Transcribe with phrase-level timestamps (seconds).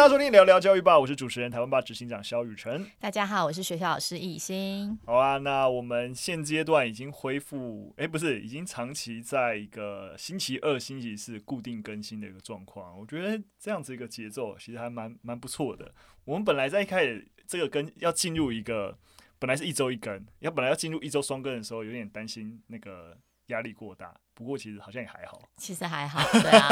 [0.00, 2.86] 大家收听聊聊教育吧，我是主持人台湾吧执行长肖雨辰。
[2.98, 4.98] 大家好，我是学校老师易欣。
[5.04, 12.98] 好啊，那我们现阶段已经恢复，哎、欸，不是，已经长期在一个星期二、星期四固定更新的一个状况。
[12.98, 15.92] 我觉得这样子一个节奏其实还蛮蛮不错的。
[16.24, 18.96] 我们本来在一开始这个跟要进入一个，
[19.38, 23.14] 本来是一周一更，要本来要进入一周双更的时候，有点担心那个
[23.50, 24.12] 压力过大。
[24.32, 26.66] 不过其实好像也还好，其实还好， 对啊。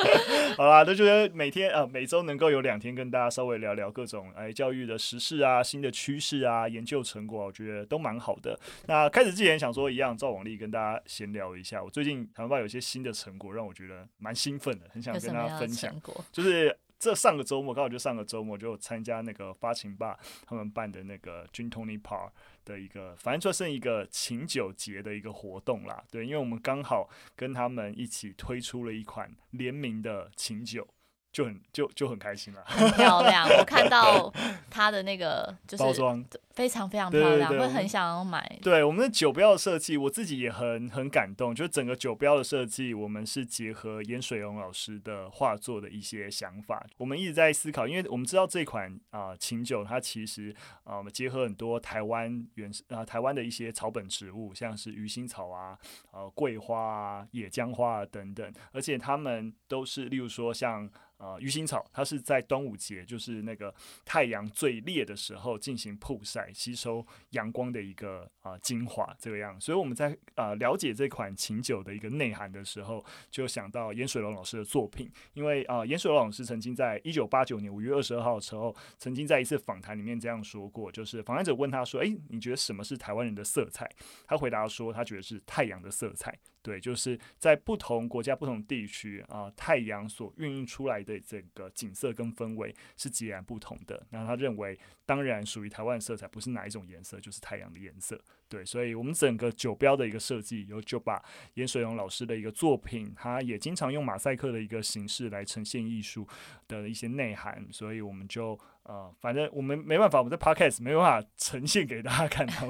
[0.56, 8.58] 好啦，都觉得每天啊，每周能够有两天跟大家稍微聊聊各种哎教育的时事啊、新的趋势啊、研究成果，我觉得都蛮好的。
[8.86, 15.94] 那开始之前想说一样，照往例跟大家闲聊一下，我最近台湾有一些新的成果，让我觉得蛮兴奋的，很想跟大家分享。
[16.32, 20.16] 就是这上个周末，刚好就上个周末就参加那个发情吧
[20.46, 22.30] 他们办的那个 Gin Tony Par。
[22.64, 30.86] 的一个，反正就是一个琴酒节的一个活动啦，对，因为我们刚好跟他们一起推出了一款联名的琴酒。
[31.32, 33.48] 就很就就很开心了，很漂亮。
[33.48, 34.30] 我看到
[34.70, 38.58] 它的那个就是包装非常非常漂亮，对对对，会很想要买。
[38.60, 41.54] 对我们的酒标的设计，我自己也很很感动。
[41.54, 46.84] 就整个酒标的设计，我们是结合颜水龙老师的画作的一些想法。
[46.98, 55.78] 我们一直在思考，因为我们知道这款啊、呃、琴酒，它其实啊、呃、结合很多台湾原啊、呃、台湾的一些草本植物，像是鱼腥草啊、
[56.12, 60.90] 呃桂花啊、野姜花啊等等，而且它们都是，例如说像。
[61.22, 63.72] 啊，鱼腥草它是在端午节，就是那个
[64.04, 69.58] 太阳最烈的时候进行曝晒，吸收阳光的一个啊精华，这个样。
[69.60, 83.88] 所以我们在啊了解这款琴酒的一个内涵的时候，就想到严水龙老师的作品，因为啊颜水龙老师曾经在一九八九年五月二十二号的时候，曾经在一次访谈里面这样说过，就是访谈者问他说：“诶，你觉得什么是台湾人的色彩？”
[84.26, 94.06] 他回答说：“他觉得是太阳的色彩。”对，就是在不同国家、不同地区啊、太阳所孕育出来的这个景色跟氛围是截然不同的。
[94.10, 98.18] 那他认为，当然属于台湾色彩不是哪一种颜色，就是太阳的颜色。
[98.52, 101.22] 对，所以我们整个酒标的一个设计，有就把
[101.54, 106.28] 颜水龙老师的一个作品，他也经常用马赛克的一个形式来呈现艺术
[106.68, 108.58] 的一些内涵，所以我们就。
[108.84, 112.68] 呃，反正我们没办法，我们在 Podcast 没办法呈现给大家看到，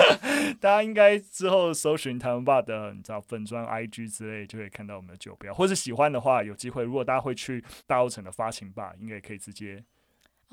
[0.58, 5.52] 大家应该之后搜寻台湾爸的，你知道粉砖 IG 之类，就可以看到我们的酒标。
[5.52, 9.84] 或者喜欢的话，有机会如果大家会去大稻埕的发情吧，应该也可以直接。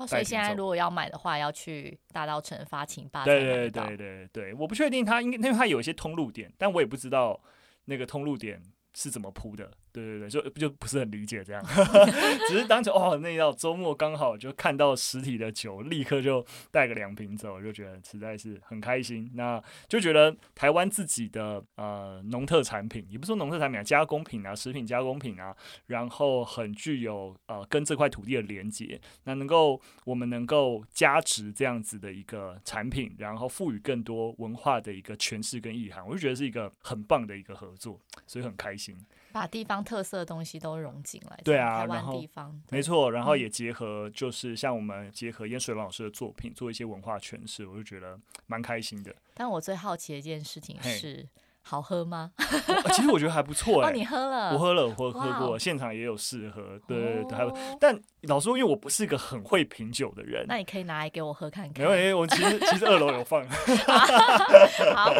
[0.00, 3.22] 哦，所以现在如果要买的话，要去大稻城发情吧。
[3.22, 7.38] 对对对对对，我不确定它应该，因为它有一些通路点，但我也不知道
[7.84, 8.62] 那个通路点
[8.94, 9.70] 是怎么铺的。
[9.92, 11.60] 对对对，就就不是很理解这样，
[12.46, 19.28] 只是当时哦，那到周末刚好就看到实体的酒，立刻就带个两瓶走，就觉得实在是很开心。
[19.34, 25.52] 那就觉得台湾自己的呃农特产品，也不说农特产品啊，加工品啊，食品加工品啊，
[25.88, 38.79] 然后很具有呃跟这块土地的连接，那能够我们能够加持这样子的一个产品，然后赋予更多文化的一个诠释跟意涵，我就觉得是一个很棒的一个合作，所以很开心。
[39.32, 49.14] 把地方特色的东西都融进来，对啊，台湾地方没错，然后也结合，就是像我们结合烟水龙老师的作品，做一些文化诠释，我就觉得蛮开心的。
[49.34, 51.28] 但我最好奇的一件事情是。
[51.62, 52.30] 好喝吗？
[52.92, 53.92] 其实我觉得还不错哎、 欸。
[53.92, 54.52] 哦，你喝了？
[54.52, 56.62] 我喝了，我喝喝过，现场也有试喝。
[56.86, 61.84] 对对对，还但老实说，因为我不是一个很会品酒的人，那你可以拿来给我喝看看。
[61.84, 63.46] 没有，因为我其实其实二楼有放。
[64.94, 65.14] 好，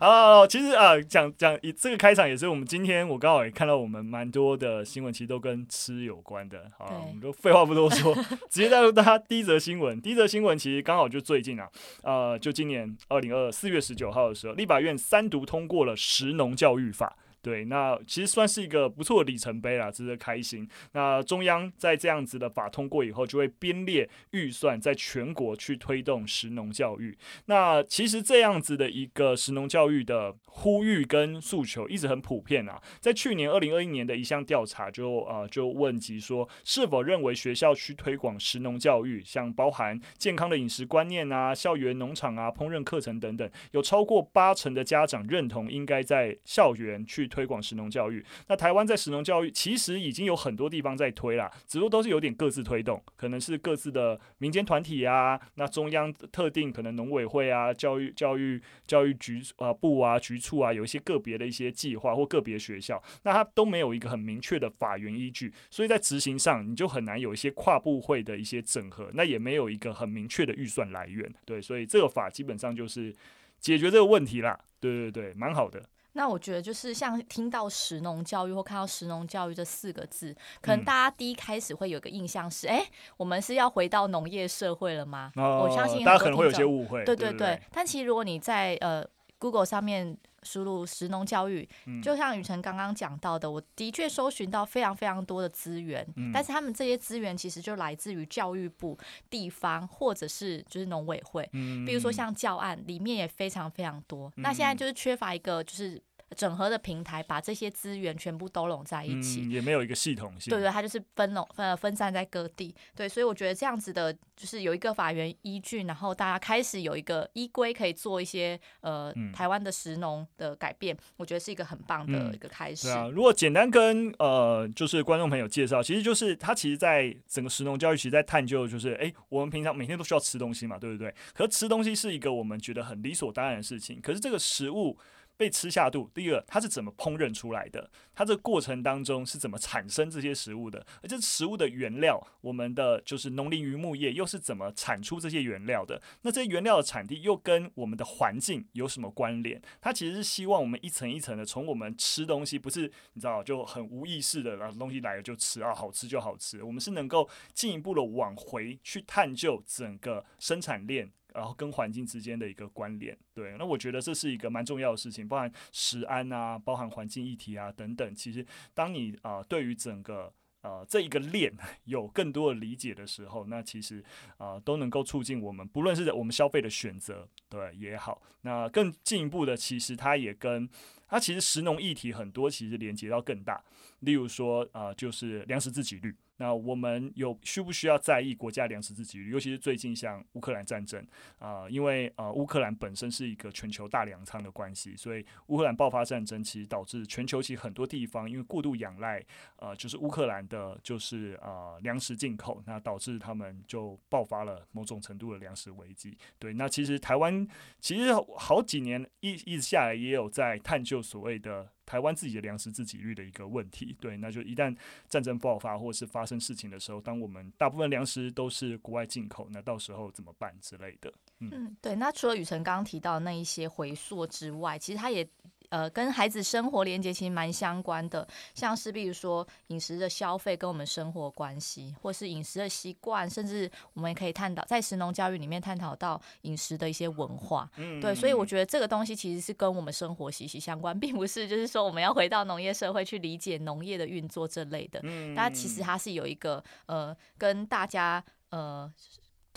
[0.00, 6.70] 好，其实啊，讲讲以这个开场也是我们今天我刚好也看到我们蛮多的新闻，其实都跟吃有关的。
[6.78, 8.14] 好，我们就废话不多说，
[8.50, 10.00] 直接带入大家第一则新闻。
[10.00, 11.68] 第一则新闻其实刚好就最近啊，
[12.02, 17.14] 呃，就今年二零二四月十九号的时候，立法院三读通通过了食农教育法。
[17.42, 20.68] 对，那其实算是一个不错的里程碑啦，值得开心。
[20.92, 27.16] 那中央在这样子的法通过以后，就会编列预算，在全国去推动食农教育。
[27.46, 32.78] 那其实这样子的一个食农教育的呼吁跟诉求，一直很普遍啊。
[33.00, 47.29] 在去年二零二一年的一项调查就，就呃就问及说，是否认为学校去推广食农教育，像包含健康的饮食观念啊、校园农场啊、烹饪课程等等，有超过八成的家长认同应该在校园去。
[47.30, 73.14] 推广食农教育，那台湾在食农教育其实已经有很多地方在推啦，只不过都是有点各自推动，可能是各自的民间团体啊，那中央特定可能农委会啊、教育教育教育局啊部啊局处啊，有一些个别的一些计划或个别学校，那它都没有一个很明确的法源依据，所以在执行上你就很难有一些跨部会的一些整合，那也没有一个很明确的预算来源，对，所以这个法基本上就是
[73.60, 75.82] 解决这个问题啦，对对对，蛮好的。
[76.12, 85.32] 那我觉得就是像听到食农教育或看到食农教育这四个字，可能大家第一开始会有个印象是，哎、嗯欸，我们是要回到农业社会了吗？
[85.36, 87.04] 哦、我相信大家可能会有些误会。
[87.04, 89.04] 对对对，对对对，但其实如果你在呃
[89.40, 98.96] Google 上面输入食农教育，嗯、就像雨辰刚刚讲到的，我的确搜寻到非常非常多的资源，嗯、但是他们这些资源其实就来自于教育部、
[99.28, 104.30] 地方或者是就是农委会，嗯，比如说像教案里面也非常非常多。
[104.36, 106.00] 嗯、那现在就是缺乏一个就是。
[106.36, 110.50] 整合的平台，把这些资源全部都拢在一起，嗯，也没有一个系统性。
[110.50, 112.74] 对对，它就是分拢呃分散在各地。
[112.94, 120.96] 对，所以我觉得这样子的，就是有一个法源依据，然后大家开始有一个依规，可以做一些呃、嗯、台湾的食农的改变。
[121.16, 122.88] 我觉得是一个很棒的一个开始。
[122.88, 131.12] 嗯、对啊，如果简单跟呃就是观众朋友介绍，其实就是他其实在整个食农教育，其实在探究就是，哎，我们平常每天都需要吃东西嘛，对不对？
[131.34, 134.96] 可是吃东西是一个我们觉得很理所当然的事情，可是这个食物。
[135.40, 137.90] 被吃下肚，第二它是怎么烹饪出来的？
[138.14, 140.86] 它这过程当中是怎么产生这些食物的？
[141.02, 146.02] 而这食物的原料，我们的就是农林渔牧业又是怎么产出这些原料的？
[146.20, 149.62] 那这些原料的产地又跟我们的环境有什么关联？
[149.80, 152.82] 它其实是希望我们一层一层的从我们吃东西，不是
[153.14, 156.62] 你知道就很无意识的，然后东西来了就吃啊，好吃就好吃。
[156.62, 161.10] 我们是能够进一步的往回去探究整个生产链。
[161.34, 168.14] 然后跟环境之间的一个关联，对，那我觉得这是一个蛮重要的事情，包含食安啊，包含环境议题啊等等。
[168.14, 168.44] 其实，
[168.74, 170.32] 当你啊、对于整个
[170.62, 171.52] 呃这一个链
[171.84, 174.04] 有更多的理解的时候，那其实
[174.38, 180.68] 啊、都能够促进我们，不论是我们消费的选择，对也好，那更进一步的，其实它也跟
[181.06, 183.62] 它其实食农议题很多，其实连接到更大，
[184.00, 186.14] 例如说啊、就是粮食自给率。
[186.40, 189.28] 那我们有需不需要在意国家粮食自给率？
[189.28, 191.06] 尤其是最近像乌克兰战争
[191.38, 199.22] 啊、因为呃乌克兰本身是一个全球大粮仓的关系，所以乌克兰爆发战争，其实导致全球其实很多地方因为过度仰赖
[199.56, 206.16] 呃就是乌克兰的，就是呃粮食进口，那导致他们就爆发了某种程度的粮食危机。
[206.38, 207.46] 对，那其实台湾
[207.80, 211.68] 其实好几年一一直下来也有在探究所谓的。
[211.90, 214.72] 台湾自己的粮食自给率的一个问题，对，那就一旦
[215.08, 221.12] 战争爆发或是发生事情的时候，当我们大部分粮食都是国外进口，那到时候怎么办之类的？
[221.40, 221.96] 嗯，对。
[221.96, 225.28] 那除了雨辰刚刚提到那一些回溯之外，其实他也。
[225.70, 237.70] 呃，跟孩子生活连接其实蛮相关的，像是比如说饮食的消费跟我们生活关系，或是饮食的习惯，甚至我们也可以探讨在食农教育里面探讨到饮食的一些文化。
[237.76, 245.00] 嗯，对，所以我觉得这个东西其实是跟我们生活息息相关，并不是就是说我们要回到农业社会去理解农业的运作这类的。
[245.04, 248.92] 嗯，但其实它是有一个呃，跟大家呃。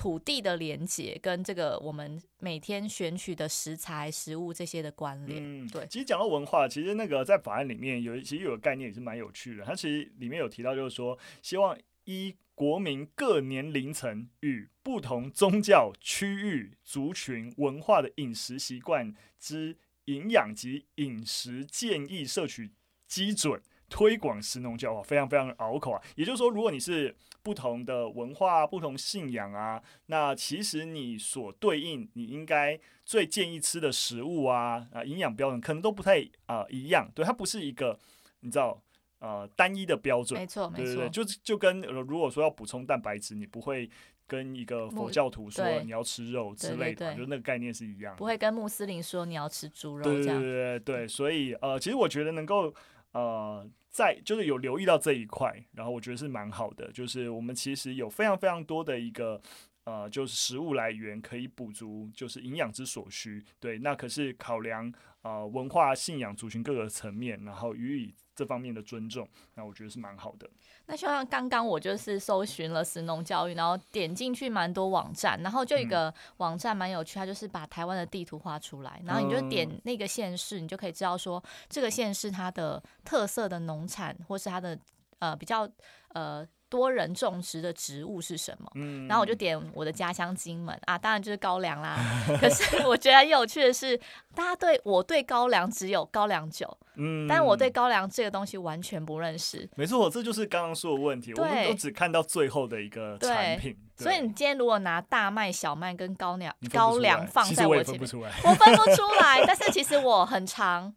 [0.04, 5.88] 土地的连接跟这个我们每天选取的食材、食物这些的关联，嗯，对。
[5.88, 9.64] 其实讲到文化，其实那个在法案里面有，其实有个概念也是蛮有趣的。
[9.64, 22.74] 它其实里面有提到，就是说希望依国民各年龄层与不同宗教、区域、族群、文化的饮食习惯之营养及饮食建议摄取
[23.08, 23.62] 基准。
[23.94, 26.02] 推广食农教化，非常非常拗口啊！
[26.16, 37.08] 也就是说，如果你是不同的文化、不同信仰啊，那其实你所对应你应该最建议吃的食物啊啊，营养标准可能都不太啊、呃、一样。
[37.14, 38.00] 对，它不是一个
[38.40, 38.82] 你知道
[39.20, 40.40] 呃单一的标准。
[40.40, 40.86] 没错，没错。
[40.86, 43.88] 对对对，就就跟如果说要补充蛋白质，你不会
[44.26, 48.18] 跟一个佛教徒说你要吃肉之类的，对对对，就那个概念是一样的。
[48.18, 50.26] 不会跟穆斯林说你要吃猪肉这样。
[50.26, 52.74] 对对对对对，所以呃，其实我觉得能够
[53.14, 53.68] 呃。
[53.94, 59.40] 在就是有留意到这一块，然后我觉得是蛮好的，就是我们其实有非常非常多的一个
[59.86, 63.44] 呃，就是食物来源可以补足，就是营养之所需。
[63.60, 64.92] 对，那可是考量
[65.24, 70.50] 呃文化、信仰、族群各个层面，然后予以这方面的尊重，那我觉得是蛮好的。
[70.86, 84.80] 那就像刚刚我就是搜寻了神农教育，然后点进去蛮多网站，然后就一个网站蛮有趣，它就是把台湾的地图画出来，然后你就点那个县市，你就可以知道说这个县市它的特色的农产，或是它的
[85.20, 85.70] 呃比较
[86.10, 86.48] 呃。
[86.74, 88.68] 多人种植的植物是什么？
[88.74, 91.96] 嗯，然后我就点我的家乡金门啊，当然就是高粱啦。
[92.42, 93.96] 可是我觉得很有趣的是，
[94.34, 99.70] 大家对我对高粱只有高粱酒，嗯，但我对高粱这个东西完全不认识。
[99.76, 103.78] 没错，这就是刚刚说的问题，我们都只看到最后的一个产品。
[103.96, 109.44] 所以你今天如果拿大麦、小麦跟高粱高粱放在我前面，我分不出来，我分不出来。
[109.46, 110.92] 但是其实我很常。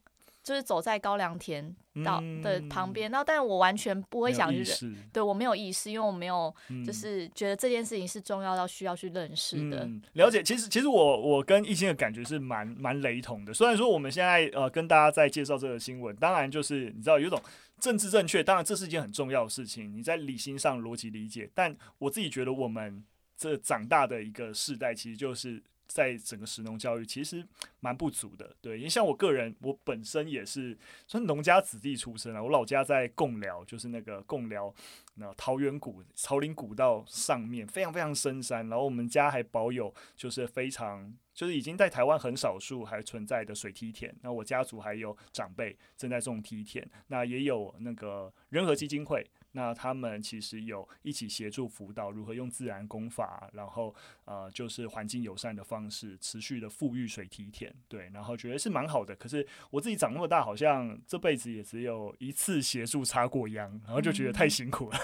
[0.47, 1.75] 就是走在高粱田
[2.05, 6.55] 到的旁边，嗯、然后但我完全不会想去认，对我没有意识，因为我没有
[6.87, 9.81] 就是觉得这件事情是重要到需要去认识的。
[9.81, 13.53] 嗯、了解，其实其实我我跟亦欣的感觉是蛮蛮雷同的。
[13.53, 17.43] 虽然说我们现在呃跟大家在介绍这个新闻，当然就是你知道有一种
[17.81, 21.51] 政治正确，当然这是一件很重要的事情，你在理性上逻辑理解。
[21.53, 23.03] 但我自己觉得我们
[23.37, 25.61] 这长大的一个世代，其实就是。
[25.87, 27.47] 在整个食农教育其实
[27.81, 30.77] 蛮不足的，对，因为像我个人，我本身也是
[31.07, 34.75] 算农家子弟出身啊，我老家在贡寮，就是那个贡寮
[35.15, 49.27] 那桃源谷草林古道上面，非常非常深山，然后我们家还保有就是非常就是已经在台湾很少数还存在的水梯田，那我家族还有长辈正在种梯田，那也有那个仁和基金会。
[49.57, 53.95] 那他们其实有一起协助辅导如何用自然功法，然后
[54.27, 59.17] 呃就是环境友善的方式，持续的富裕水梯田，对，然后觉得是蛮好的。
[59.17, 64.99] 可是我自己长那么大，好像这辈子也只有一次协助插过秧，然后就觉得太辛苦了，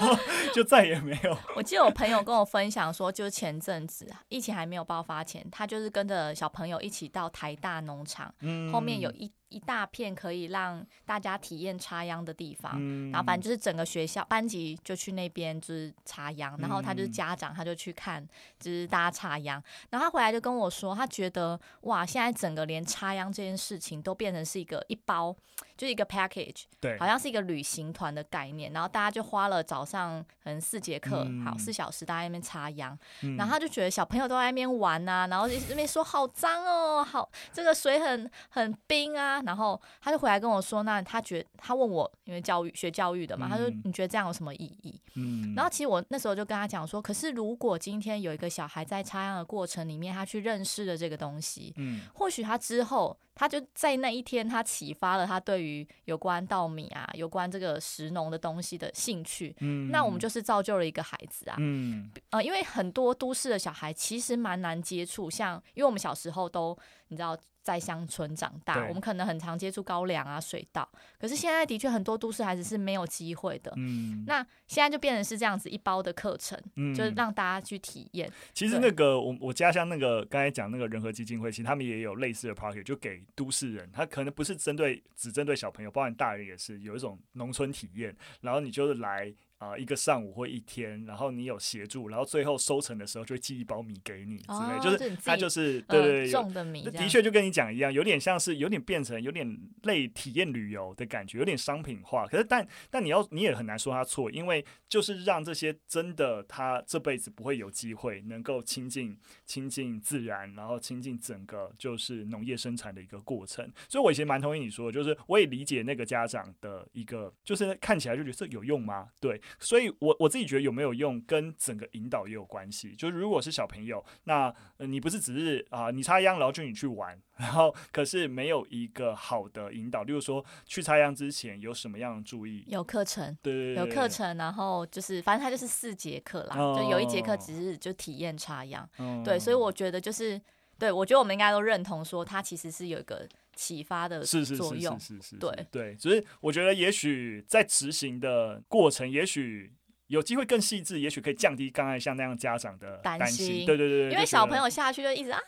[0.00, 0.16] 嗯、
[0.54, 1.36] 就再也没有。
[1.56, 9.28] 我记得我朋友跟我分享说，就是前阵子疫情还没有爆发前，他就是跟着小朋友一起到台大农场，嗯、后面有一。
[9.48, 18.26] 一大片可以让大家体验插秧的地方，嗯、然后反正就是整个学校班级就去那边就是插秧，然后他就是家长他就去看，
[18.58, 25.34] 就是大家插秧，然后他回来就跟我说，他觉得哇，现在整个连插秧这件事情都变成是一个一包，
[25.76, 39.36] 就一个 package，对，好像是一个旅行团的概念，然后大家就花了早上可能四节课，嗯、好四小时，大家在那边插秧，嗯、然后他就觉得小朋友都在那边玩呐、啊，然后那边说好脏哦，好这个水很很冰啊。
[39.46, 45.00] 然后他就回来跟我说，那他觉他问我，因为教育学教育的嘛，他说你觉得这样有什么意义？
[45.14, 53.16] 嗯，然后其实我那时候就跟他讲说，可是如果今天有一个小孩在插秧的过程里面，他去认识了这个东西，嗯，或许他之后。
[53.38, 59.54] 他就在那一天，他启发了他对于有关稻米啊、有关这个食农的东西的兴趣。
[59.60, 61.56] 嗯，那我们就是造就了一个孩子啊。
[61.58, 66.74] 嗯，呃，因为很多都市的小孩其实蛮难接触，像因为我们小时候都
[67.08, 70.88] 你知道在乡村长大，我们可能很常接触高粱啊、水稻。
[71.18, 73.72] 可是现在的确很多都市孩子是没有机会的。
[73.76, 78.30] 嗯，那现在就变成是这样子一包的课程，嗯，就是让大家去体验。
[78.54, 83.16] 其实那个我我家乡那个刚才讲那个人和基金会，其实他们也有类似的 project 就给。
[83.34, 89.34] 都市人，他可能不是针对只针对小朋友，包含大人也是有一种农村体验，然后你就是来。
[89.58, 102.26] 啊、呃，一个上午或一天，然后你有协助，然后最后收成的时候就会寄一包米给你之类，哦、就是他就是对对对，种的米，的确就跟你讲一样，有点像是有点变成有点类体验旅游的感觉，有点商品化。
[102.26, 113.66] 可是但但你要你也很难说他错，因为就是让这些真的他这辈子不会有机会能够亲近亲近自然，然后亲近整个就是农业生产的一个过程。
[113.88, 119.08] 所以我以前蛮同意你说的，就是我也理解那个家长的一个，就是看起来就觉得这有用吗？
[119.18, 119.40] 对。
[119.58, 122.94] 所以我，我我自己觉得有没有用，跟整个引导也有关系。
[122.94, 130.02] 就是如果是小朋友，那、呃、你不是只是啊、呃，你插秧，然后就你去玩，然后可是没有一个好的引导。
[130.02, 132.64] 例如说，去插秧之前有什么样的注意？
[132.66, 138.88] 有课程，对，对，对，有课程，然后就是反正它就是四节课啦，哦、就有一节课只是就体验插秧。
[138.98, 140.40] 哦、对，所以我觉得就是，
[140.78, 143.26] 对我觉得我们应该都认同说，它其实是有一个。
[143.56, 149.72] 启发的作用，是是是是是，对对，所以我觉得也许在执行的过程，也许。
[150.08, 153.46] 有机会更细致，也许可以降低刚才像那样家长的担心。
[153.56, 155.40] 心对对对，因为小朋友下去就一直啊，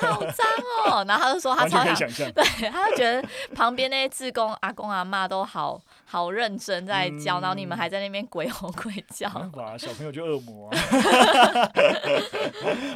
[0.00, 0.46] 好脏
[0.86, 10.78] 哦， 然后他就说他超想，对，他就觉得旁边那些志工阿公阿妈都好好认真在教，嗯、然后你们还在那边鬼吼鬼叫，哇， 小朋友就恶魔啊！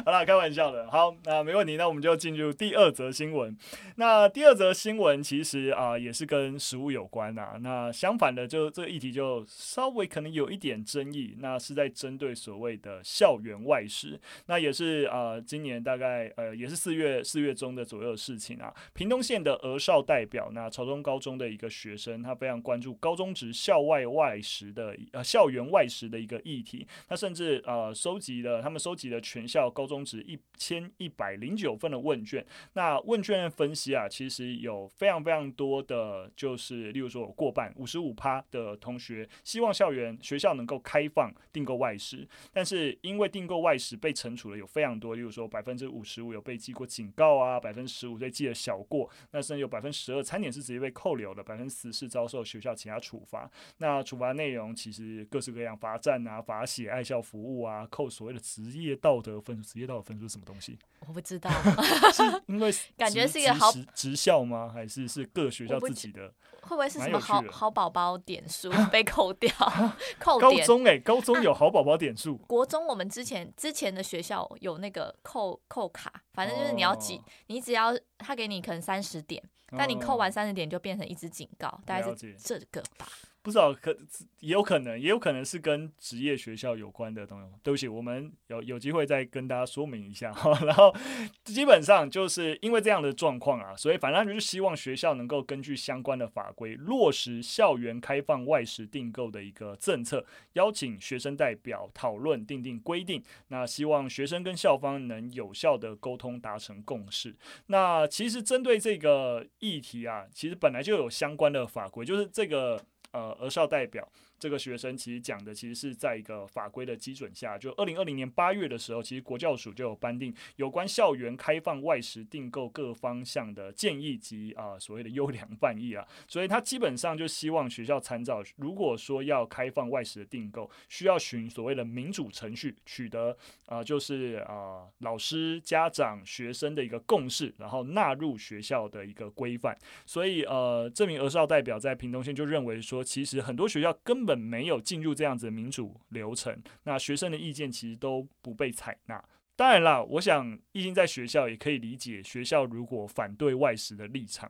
[0.05, 3.55] 好了，开玩笑的，好，那没问题，那我们就进入第二则新闻。
[3.97, 7.57] 那第二则新闻其实啊、呃、也是跟食物有关啊。
[7.59, 18.73] 那相反的，就这个议题就稍微可能有一点争议，那是在针对所谓的校园外食，那也是呃今年大概呃也是四月四月中的左右的事情啊。
[18.93, 40.79] 屏东县的鹅少代表，那朝中高中的一个学生，他非常关注高中职校外外食的呃校园外食的一个议题，他甚至呃收集了他们收集了全校高中职一千一百零九份的问卷，那问卷分析啊，其实有非常非常多的，就是例如说过半五十五趴的同学希望校园学校能够。
[40.91, 53.49] 开放订购外食，但是因为订购外食被惩处的有非常多，例如说百分之五十五有被记过警告啊，百分之十五被记了小过，那甚至有百分之十二餐点是直接被扣留的，百分之十是遭受学校其他处罚。
[53.77, 59.71] 那处罚内容其实各式各样，罚站啊，罚写爱校服务啊，扣所谓的职业道德分数。
[59.71, 60.77] 职业道德分数是什么东西？
[61.07, 61.49] 我不知道，
[62.13, 64.69] 是因为感觉是一个好职校吗？
[64.73, 66.33] 还是是各学校自己的？
[66.61, 69.51] 会不会是什么好好宝宝点数 被扣掉？
[70.19, 72.45] 扣点高中哎、欸，高中有好宝宝点数、啊。
[72.47, 79.41] 国中我们之前之前的学校有那个扣扣卡，反正就是你要几，哦、你只要他给你可能三十点，
[79.77, 83.07] 但你扣完三十点就变成一只警告，哦、大概是这个吧。
[83.43, 83.91] 不知道，可
[84.39, 87.47] 也有可能，也有可能是跟职业学校有关的东西。
[87.63, 90.57] 对不起，我们有有机会再跟大家说明一下哈。
[90.63, 90.95] 然后
[91.43, 103.23] 基本上就是因为这样的状况啊，所以反正就是希望学校能够根据相关的法规落实校园开放外食订购的一个政策，邀请学生代表讨论订定规定。
[103.47, 107.35] 那希望学生跟校方能有效的沟通，达成共识。
[107.67, 112.79] 那其实针对这个议题啊，其实本来就有相关的法规，就是这个。
[113.11, 114.07] 呃，儿少代表。
[114.41, 139.77] 这个学生其实讲的其实是在一个法规的基准下，就二零二零年八月的时候，其实国教署就有颁定有关校园开放外食订购各方向的建议及啊、所谓的优良范例啊，所以他基本上就希望学校参照，如果说要开放外食的订购，需要循所谓的民主程序，取得啊、就是啊、老师、家长、学生的一个共识，然后纳入学校的一个规范。
[140.07, 149.21] 所以呃，这名儿少代表在屏东县就认为说，其实很多学校根本本没有进入这样子的民主流程，那学生的意见其实都不被采纳。
[149.57, 154.49] 当然啦，我想懿心在学校也可以理解学校如果反对外食的立场，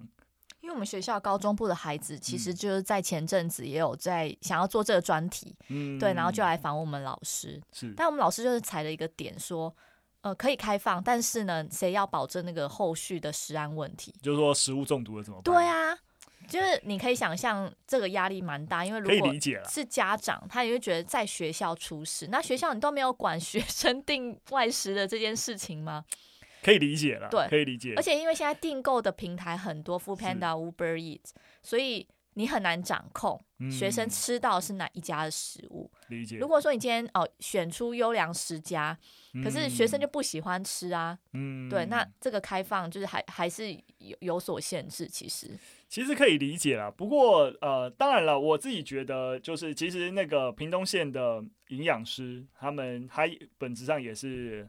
[0.61, 9.75] 因为我们学校高中部的孩子其实就是在前阵子也有在想要做这个专题，嗯，对，然后就来访问我们老师，是，但我们老师就是踩了一个点说，
[10.21, 14.13] 呃，可以开放，但是呢，谁要保证那个后续的食安问题？
[14.21, 15.53] 就是说食物中毒了怎么办？
[15.53, 15.97] 对啊。
[16.47, 19.33] 就是你可以想象这个压力蛮大，因为如果
[19.69, 26.03] 是家长，他也会觉得在学校出事，那学校你都没有管学生订外食的这件事情吗？
[26.63, 27.93] 可以理解了，对，可以理解。
[27.95, 31.31] 而且因为现在订购的平台很多，Foodpanda、Uber Eats，
[31.63, 35.89] 所以你很难掌控学生吃到是哪一家的食物。
[36.09, 36.37] 嗯、理解。
[36.37, 38.95] 如果说你今天哦选出优良十家，
[39.43, 45.57] 可是学生就不喜欢吃啊，嗯，对，那这个开放就是还还是有有所限制，其实。
[45.91, 53.23] 其实可以理解啦，不过呃，当然了，我自己觉得就是，其实那个屏东县的营养师，他们他
[53.57, 54.65] 本质上也是，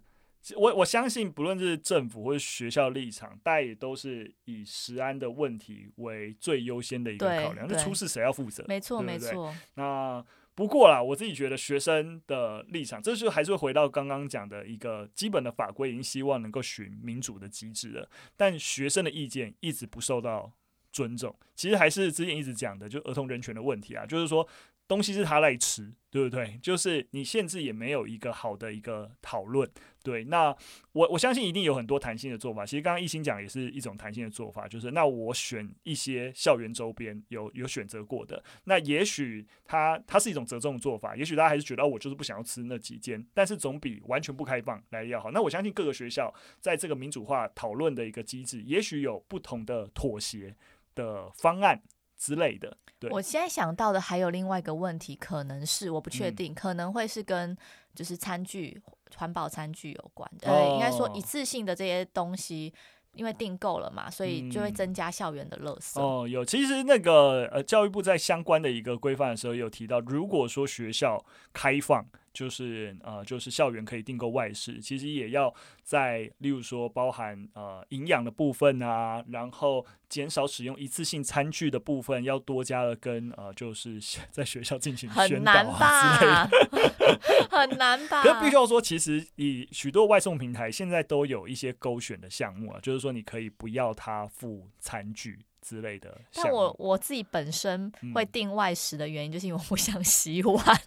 [0.56, 7.68] 我我相信，不论是政府或者学校立场，大家也都是以食安的问题为最优先的一个考量。
[7.68, 8.64] 那出事谁要负责？
[8.66, 9.54] 没错，没错。
[9.74, 20.52] 那不过啦，我自己觉得学生的立场，这就还是会回到刚刚讲的一个基本的法规，已经希望能够循民主的机制了，但学生的意见一直不受到。
[20.92, 24.46] 尊重，其实还是之前一直讲的，就儿童人权的问题啊，就是说
[24.86, 26.58] 东西是他来吃，对不对？
[26.62, 29.66] 就是你限制也没有一个好的一个讨论，
[30.02, 30.24] 对。
[30.24, 30.54] 那
[30.92, 32.66] 我我相信一定有很多弹性的做法。
[32.66, 45.30] 其实刚刚一心讲也是一种弹性的做法，就是那我选一些校园周边有有选择过的，那也许它它是一种折中的做法，也许大家还是觉得，我就是不想要吃那几间，但是总比完全不开放来要好。
[45.30, 50.54] 那我相信各个学校在这个民主化讨论的一个机制，也许有不同的妥协。
[50.94, 51.82] 的方案
[52.16, 53.10] 之类的，对。
[53.10, 57.56] 我现在想到的还有另外一个问题，可能是我不确定，嗯，可能会是跟
[57.94, 58.80] 就是餐具
[59.16, 60.50] 环保餐具有关的。
[60.50, 62.72] 呃，应该说一次性的这些东西，
[63.14, 66.00] 因为订购了嘛，所以就会增加校园的垃圾。
[66.00, 72.06] 哦，有，其实那个呃，教育部在相关的一个规范的时候有提到，如果说学校开放。
[72.32, 84.00] 就是呃，就是校园可以订购外食，其实也要在例如说包含呃营养的部分啊，然后减少使用一次性餐具的部分，要多加了跟呃，就是
[84.32, 88.22] 在学校进行宣导啊之类的， 很难吧？
[88.22, 96.18] 可是必须要说，其实以许多外送平台现在都有一些勾选的项目啊，就是说你可以不要他付餐具之类的。
[96.34, 100.82] 但我我自己本身会订外食的原因，就是因为我不想洗碗。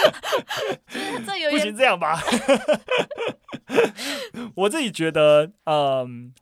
[1.26, 2.20] 这有不行，这样吧。
[4.54, 6.32] 我自己觉得，嗯，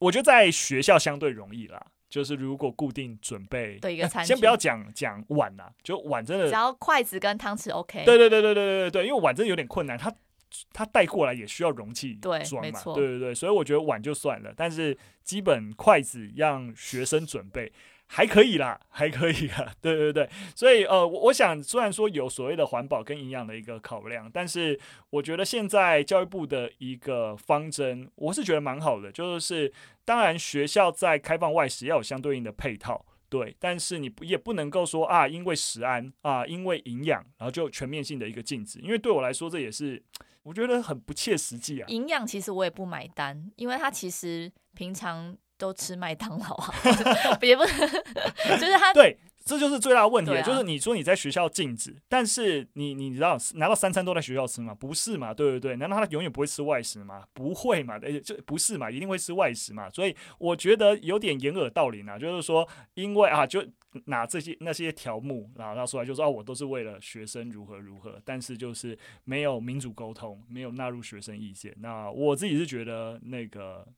[0.00, 1.84] 我觉得在学校相对容易啦。
[2.08, 8.02] 就是如果固定准备对一个餐具，先不要讲讲碗啦，就碗真的只要筷子跟汤匙 OK。
[8.06, 10.10] 对对对对对对对，因为碗真的有点困难，它
[10.72, 12.80] 它带过来也需要容器装嘛。
[12.94, 17.70] 对对对，所以我觉得碗就算了，但是基本筷子让学生准备。
[18.10, 29.70] 还可以啦，还可以 啦，对对对，所以呃，我我想虽然说有所谓的环保跟营养的一个考量，但是我觉得现在教育部的一个方针，我是觉得蛮好的，就是
[30.06, 40.02] 当然学校在开放外食要有相对应的配套，对，但是你也不能够说啊，因为食安啊，因为营养，然后就全面性的一个禁止，因为对我来说这也是
[40.44, 41.84] 我觉得很不切实际啊。
[41.88, 46.74] 营养其实我也不买单，因为它其实平常都吃麦当劳啊，
[47.42, 47.62] 也不
[48.48, 49.18] 就是他对。
[49.44, 54.74] 这就是最大的问题，啊、就是你说你在学校禁止，但是你你知道拿到三餐都在学校吃吗？
[54.74, 55.32] 不是嘛？
[55.32, 55.74] 对不对？
[55.76, 57.24] 难道他永远不会吃外食吗？
[57.32, 57.94] 不会嘛？
[58.02, 58.90] 而且就不是嘛？
[58.90, 59.88] 一定会吃外食嘛？
[59.88, 63.64] 所以我觉得有点掩耳盗铃啊，就是说，因为啊，就
[64.04, 71.74] 拿这些那些条目，然后他出来就说哦，我都是为了学生如何如何，但是就是没有民主沟通，没有纳入学生意见。
[71.78, 73.88] 那我自己是觉得那个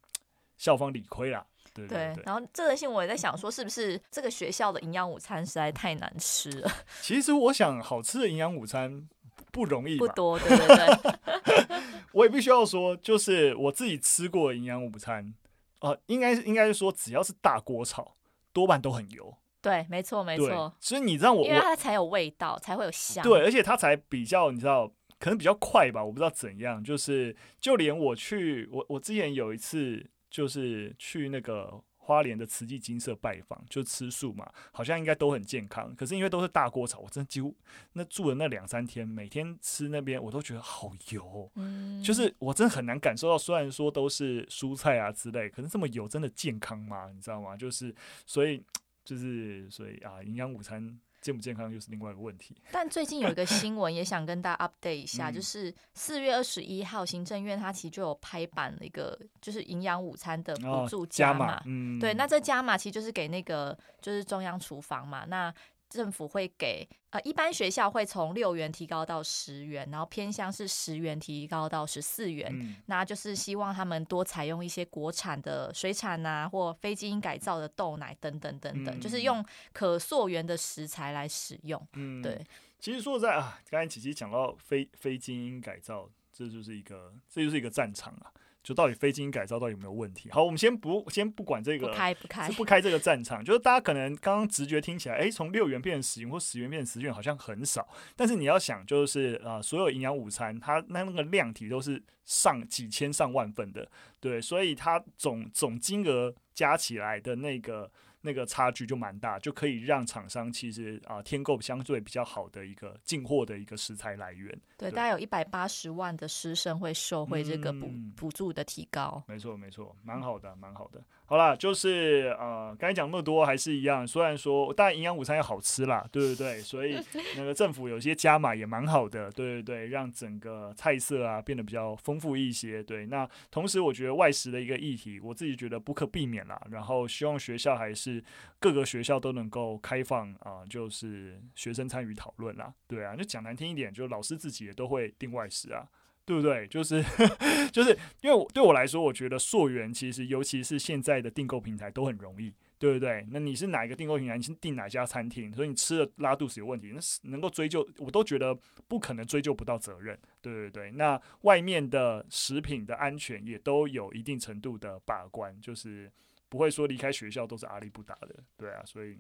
[0.57, 1.45] 校方理亏啦。
[1.73, 6.71] 对，对，然后这个新闻我也在想，说是不是这个学校的营养午餐实在太难吃了？
[7.01, 9.09] 其实我想，好吃的营养午餐
[9.53, 11.79] 不容易，不多，对对对。
[12.13, 15.33] 我也必须要说，就是我自己吃过的营养午餐，
[15.79, 18.17] 呃，应该是应该是说，只要是大锅炒，
[18.53, 19.33] 多半都很油。
[19.63, 20.75] 对，没错，没错。
[20.81, 23.23] 所以你知道我，因为它才有味道，才会有香。
[23.23, 26.05] 对，而且它才比较，你知道，可能比较快吧？
[26.05, 26.83] 我不知道怎样。
[26.83, 30.11] 就是就连我去，我我之前有一次。
[30.31, 35.95] 就是去那个花莲的慈济金舍拜访，就吃素嘛，好像应该都很健康。
[35.95, 37.55] 可是因为都是大锅炒，我真的几乎
[37.93, 43.37] 那住了那两三天，每天吃那边我都觉得好油，嗯，就是我真的很难感受到。
[43.37, 47.11] 虽然说都是蔬菜啊之类，可是这么油真的健康吗？
[47.15, 47.57] 你知道吗？
[47.57, 48.63] 就是所以
[49.05, 50.99] 就是所以啊，营养午餐。
[51.21, 52.57] 健不健康又是另外一个问题。
[52.71, 61.57] 但最近有一个新闻也想跟大家 update 一下，就是四月二十一号，行政院它其实就有拍板了一个，就是营养午餐的补助加码。
[61.57, 65.53] 哦，嗯，对，那这加码其实就是给那个就是中央厨房嘛，那。
[65.91, 81.85] 政府会给呃，一般学校会从六元提高到十元，然后偏向是十元提高到十四元，嗯，那就是希望他们多采用一些国产的水产啊，或非基因改造的豆奶等等等等，嗯，就是用可溯源的食材来使用。
[81.95, 82.41] 嗯，对。
[82.79, 88.33] 其实说实在啊，刚才琪琪讲到非非基因改造，这就是一个这就是一个战场啊。
[88.71, 90.31] 就到底非基因改造到底有没有问题？
[90.31, 93.45] 好，我们先不先不管这个，不开不开，不开这个战场。
[93.45, 97.89] 就是大家可能刚刚直觉听起来，诶，从六元变成十元或十元变成十元，好像很少。
[98.15, 103.91] 但是你要想，就是啊、呃，所有营养午餐，它那那个量体都是上几千上万份的，
[104.21, 107.91] 对，所以它总总金额加起来的那个。
[108.23, 114.51] 那个差距就蛮大，就可以让厂商其实啊、呃、添购相对比较好的一个进货的一个食材来源。
[114.77, 119.25] 对，对大概有一百八十万的师生会受惠这个补补、嗯、助的提高。
[119.27, 121.03] 没错，没错，蛮好的，蛮好的。
[121.31, 124.05] 好啦，就是呃，刚才讲那么多还是一样。
[124.05, 126.61] 虽然说，当然营养午餐要好吃啦，对不对，对？
[126.61, 126.99] 所以
[127.39, 132.83] 那个政府有些加码也蛮好的，对对对，让整个菜色啊变得比较丰富一些。
[132.83, 136.61] 对，那同时我觉得外食的一个议题，我自己觉得不可避免啦。
[136.69, 138.21] 然后希望学校还是
[138.59, 142.75] 各个学校都能够开放啊、呃，就是学生参与讨论啦。
[142.89, 145.87] 对啊，就讲难听一点，就老师自己也都会订外食啊。
[146.31, 146.65] 对不对？
[146.69, 147.05] 就是
[147.73, 147.91] 就是
[148.21, 153.27] 因为对我来说，我觉得溯源其实，尤其是现在的订购平台都很容易，对不对？
[153.33, 154.37] 那你是哪一个订购平台？
[154.37, 155.53] 你是订哪家餐厅？
[155.53, 160.93] 所以你吃了拉肚子有问题，那是能够追究，我都觉得不可能追究不到责任，对对对。
[160.93, 166.09] 那外面的食品的安全也都有一定程度的把关，就是
[166.49, 168.81] 不会说离开学校都是阿里不达的，对啊。
[168.85, 169.19] 所以，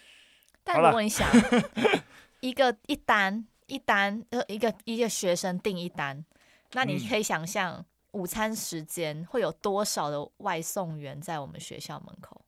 [0.64, 1.30] 但如果你想
[2.40, 6.24] 一个一单一单呃一个一个学生订一单。
[6.76, 12.42] 那你可以想象，午餐时间会有多少的外送员在我们学校门口？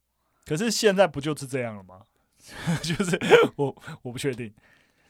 [0.45, 2.03] 可是现在不就是这样了吗？
[2.83, 3.19] 就是
[3.57, 4.55] 我我不确定。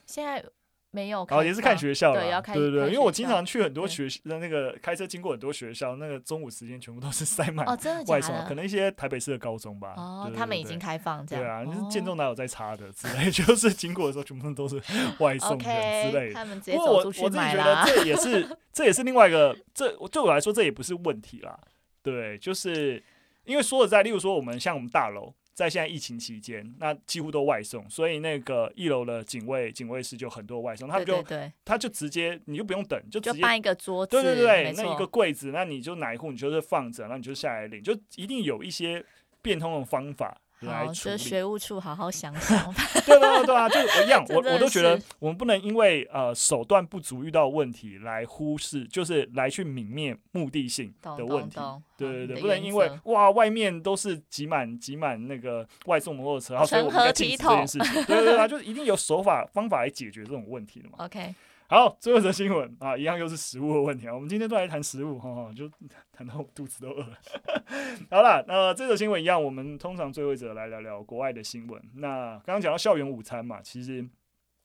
[0.06, 0.44] 现在。
[0.90, 14.76] 没有，哦，也是看学校了，对，要看对对对，因为我经常去很多学校，那个开车经过很多学校，那个中午时间全部都是塞满哦，真的外送，可能一些台北市的高中吧，哦，他们已经开放这样，对啊，就是建中哪有在插的之类， 就是经过的时候全部都是
[15.18, 16.46] 外送的之类的。
[16.72, 21.58] 不过我我自己觉得这也是这也是另外一个，这对我来说这也不是问题啦，
[22.02, 23.02] 对，就是
[23.44, 25.34] 因为说实在，例如说我们像我们大楼。
[25.58, 31.24] 在现在疫情期间，那几乎都外送，所以那个一楼的警卫警卫室就很多外送，他就
[31.64, 39.04] 他就直接你就不用等，就直接搬一个桌子，对对对，那一个柜子，那你就哪一户你就是放着，那你就下来领，就一定有一些
[39.42, 40.40] 变通的方法。
[40.66, 42.74] 好，就学务处好好想想。
[43.06, 51.58] 对对，对啊，就一样， 我我都觉得我们不能因为呃手段不足遇到问题来忽视，就是来去泯灭目的性的问题。
[51.96, 58.04] 对对对，不能因为哇外面都是挤满挤满那个外送摩托车，然后所以我们要禁止这件事情。
[58.04, 61.04] 对对对， 就是一定有手法方法来解决这种问题的嘛。
[61.04, 61.34] OK，
[61.70, 64.14] 好，最后一则新闻啊，一样又是食物的问题啊。
[64.14, 65.70] 我们今天都来谈食物，哈哈，就
[66.10, 67.18] 谈到我肚子都饿了。
[68.10, 71.78] 好了，那这则新闻一样，我们通常最后一则来聊聊国外的新闻。
[71.96, 74.02] 那刚刚讲到校园午餐嘛，其实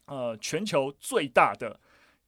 [0.05, 1.77] 呃，全球最大的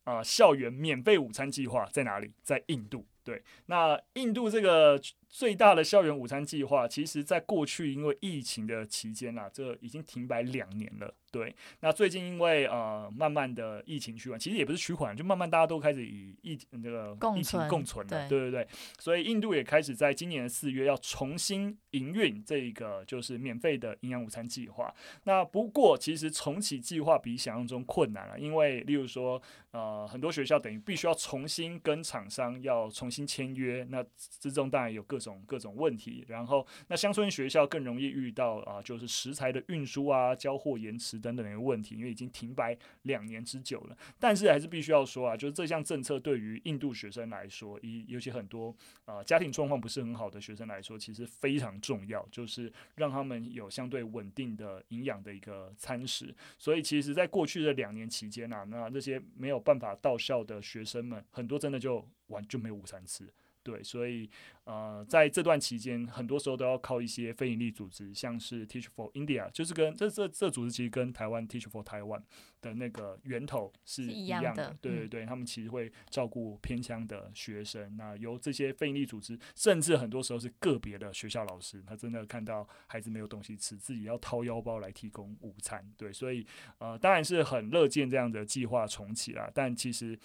[0.04, 2.34] 啊、校园免费午餐计划在哪里？
[2.44, 3.06] 在印度。
[3.24, 11.12] 对，那印度这个最大的校园午餐计划，其实在过去因为疫情的期间啊，这已经停摆两年了。
[11.36, 18.66] 对，那最近因为呃慢慢的疫情趋缓，其实也不是趋缓，就慢慢大家都开始以疫那个疫情共存了，对对对，
[18.98, 24.96] 所以印度也开始在今年的四月要重新营运这个就是免费的营养午餐计划。
[25.26, 34.02] 那不过其实重启计划比想象中困难了，因为例如说呃很多学校等于必须要重新跟厂商要重新签约，那
[34.40, 36.24] 之中当然有各种各种问题。
[36.30, 41.20] 然后那乡村学校更容易遇到啊、呃，就是食材的运输啊、交货延迟。
[41.26, 56.34] 等等的问题，因为已经停摆两年之久了，但是还是必须要说啊，就是这项政策对于印度学生来说，以尤其很多啊、家庭状况不是很好的学生来说，其实非常重要，就是让他们有相对稳定的营养的一个餐食。
[56.60, 63.28] 所以，其实，在过去的两年期间啊，那那些没有办法到校的学生们，很多真的就完就没有午餐吃。
[63.66, 64.30] 对，所以
[64.66, 72.22] 呃，在这段期间，很多时候都要靠一些非营利组织，像是 Teach for India，就是跟这这这组织其实跟台湾 Teach for Taiwan
[72.62, 74.78] 的那个源头是一样的。
[74.80, 77.98] 对对对，他们其实会照顾偏乡的学生。
[77.98, 85.84] 那由这些非营利组织，甚至很多时候是个别的学校老师，他真的看到孩子没有东西吃，自己要掏腰包来提供午餐。
[85.98, 86.46] 对，所以
[86.78, 90.20] 呃，当然是很乐见这样的计划重启啦，但其实。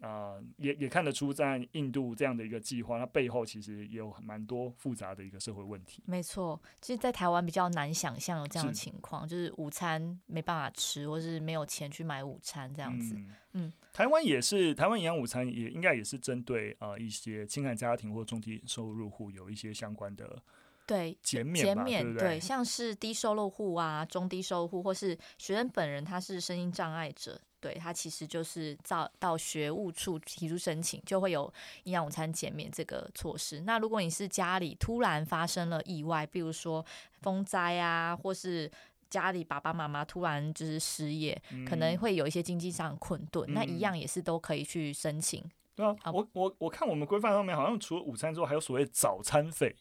[0.00, 6.02] 啊、呃，也也看得出，在印度这样的一个计划，它背后其实也有蛮多复杂的一个社会问题。
[6.06, 13.14] 没错，其实，在台湾比较难想象有这样的情况，是就是午餐没办法吃，或是没有钱去买午餐这样子。
[13.16, 20.40] 嗯，嗯台湾也是，台湾营养午餐也应该也是针对啊、呃、一些清寒家庭或中低收入户有一些相关的
[20.86, 27.40] 对减免减免对，对，像是低收入户啊、中低收入户或是学生本人他是声音障碍者。
[27.60, 31.52] 对，他其实就是到到学务处提出申请，就会有
[31.84, 33.60] 营养午餐减免这个措施。
[33.62, 36.84] 那如果你是家里突然发生了意外，比如说
[37.20, 38.70] 风灾啊，或是
[39.10, 45.42] 家里爸爸妈妈突然就是失业，嗯、可能会有一些经济上困顿，嗯、那一样也是都可以去申请。
[45.74, 49.74] 对啊，啊我我我看我们规范上面好像除了午餐之外，还有所谓早餐费。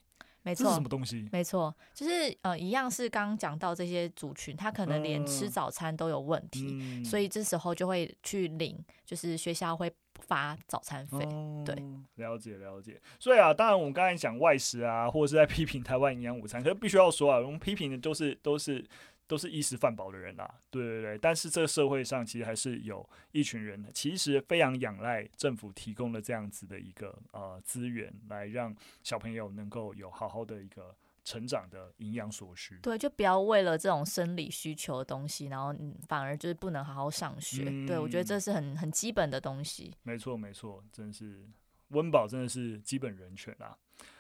[0.48, 1.28] 没错，什么东西？
[1.30, 11.20] 没错，就是呃，一样是刚刚讲到这些族群，他可能连吃早餐都有问题，嗯、所以这时候就会去领，就是学校会发早餐费。
[11.24, 11.76] 嗯、对，
[12.16, 12.98] 了解了解。
[13.20, 18.86] 所以啊，当然我们刚才讲外食啊，或者是在批评台湾营养午餐，可是必须要说啊，我们批评的都是都是。
[19.28, 32.80] 都是衣食饭饱的人啊，对对对，但是这个社会上其实还是有一群人，其实非常仰赖政府提供的这样子的一个呃资源，来让小朋友能够有好好的一个成长的营养所需。
[32.82, 35.76] 对，就不要为了这种生理需求的东西，然后
[36.08, 37.66] 反而就是不能好好上学。
[37.68, 39.94] 嗯、对，我觉得这是很很基本的东西。
[40.04, 41.46] 没错没错，真的是
[41.90, 43.78] 温饱真的是基本人权啊。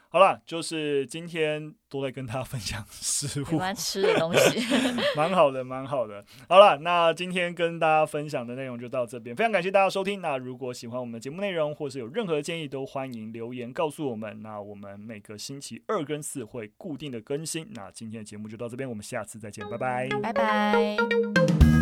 [0.09, 4.65] 好了，就是今天都在跟大家分享食物，喜欢吃的东西，
[5.15, 6.23] 蛮好的，蛮好的。
[6.47, 10.21] 好了，那今天跟大家分享的内容就到这边，非常感谢大家收听。
[10.21, 14.41] 那如果喜欢我们的节目内容，或是有任何建议，都欢迎留言告诉我们。
[14.41, 17.67] 那我们每个星期二跟四会固定的更新。
[17.71, 21.76] 那今天的节目就到这边，我们下次再见，拜拜，拜拜。